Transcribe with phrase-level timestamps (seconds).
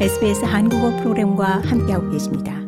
[0.00, 2.60] SBS 한국어 프로그램과 함께하고 계십니다.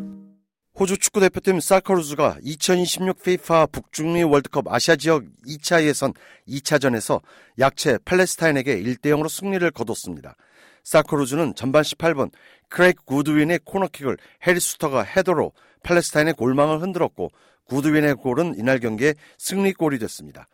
[0.79, 6.12] 호주 축구 대표팀 사커루즈가 2026 FIFA 북중미 월드컵 아시아 지역 2차 예선
[6.47, 7.21] 2차전에서
[7.58, 10.37] 약체 팔레스타인에게 1대 0으로 승리를 거뒀습니다.
[10.85, 12.31] 사커루즈는 전반 18분
[12.69, 15.51] 크레이크 구드윈의 코너킥을 해리 수터가 헤더로
[15.83, 17.30] 팔레스타인의 골망을 흔들었고
[17.65, 20.47] 구드윈의 골은 이날 경기의 승리골이 됐습니다.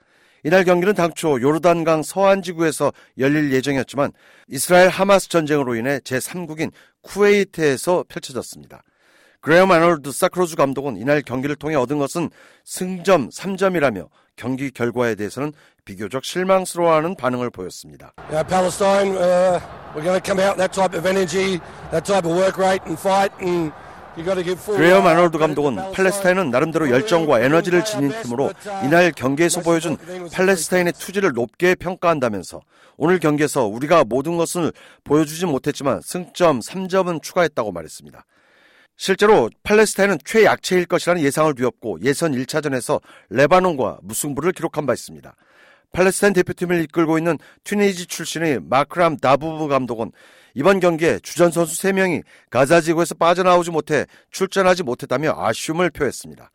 [0.45, 4.13] 이날 경기는 당초 요르단강 서안 지구에서 열릴 예정이었지만
[4.49, 8.83] 이스라엘 하마스 전쟁으로 인해 제3국인 쿠웨이트에서 펼쳐졌습니다.
[9.41, 12.31] 그레엄 아놀드 사크로즈 감독은 이날 경기를 통해 얻은 것은
[12.65, 15.53] 승점 3점이라며 경기 결과에 대해서는
[15.85, 18.13] 비교적 실망스러워하는 반응을 보였습니다.
[18.31, 19.61] Yeah, Palestine, uh,
[19.95, 22.99] we're going to come out that type of energy, that type of work rate and
[22.99, 23.73] fight and
[24.15, 28.53] 그레엄 아놀드 감독은 팔레스타인은 나름대로 열정과 에너지를 지닌 팀으로
[28.85, 29.97] 이날 경기에서 보여준
[30.33, 32.61] 팔레스타인의 투지를 높게 평가한다면서
[32.99, 34.73] 오늘 경기에서 우리가 모든 것을
[35.05, 38.25] 보여주지 못했지만 승점 3점은 추가했다고 말했습니다.
[38.97, 45.35] 실제로 팔레스타인은 최약체일 것이라는 예상을 뒤엎고 예선 1차전에서 레바논과 무승부를 기록한 바 있습니다.
[45.93, 50.11] 팔레스타인 대표팀을 이끌고 있는 튀니지 출신의 마크람 다부브 감독은
[50.55, 56.51] 이번 경기에 주전 선수 3명이 가자 지구에서 빠져나오지 못해 출전하지 못했다며 아쉬움을 표했습니다.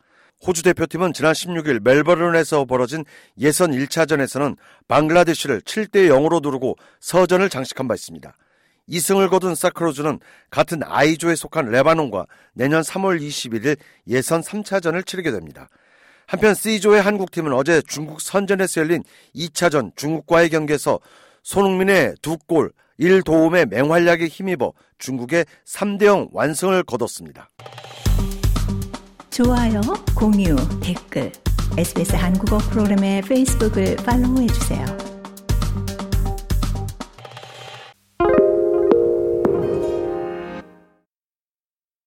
[0.46, 3.04] 호주 대표팀은 지난 16일 멜버른에서 벌어진
[3.38, 8.36] 예선 1차전에서는 방글라데시를 7대 0으로 누르고 서전을 장식한 바 있습니다.
[8.88, 15.68] 2승을 거둔 사크로즈는 같은 아이조에 속한 레바논과 내년 3월 21일 예선 3차전을 치르게 됩니다.
[16.28, 19.02] 한편 C조의 한국팀은 어제 중국 선전에서 열린
[19.34, 21.00] 2차전 중국과의 경기에서
[21.42, 27.48] 손흥민의 두 골, 1도움의 맹활약에 힘입어 중국의 3대0 완승을 거뒀습니다.
[29.30, 29.80] 좋아요,
[30.14, 31.32] 공유, 댓글,
[31.78, 35.07] SBS 한국어 프로그램의 페이스북을 팔로우해주세요.